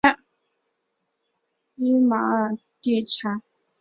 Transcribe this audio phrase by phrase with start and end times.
[1.75, 3.43] 伊玛尔地产。